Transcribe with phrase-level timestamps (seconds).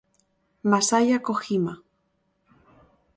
[0.71, 1.73] Masaya Kojima